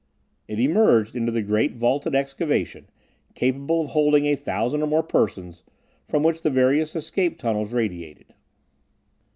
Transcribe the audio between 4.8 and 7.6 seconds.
or more persons, from which the various escape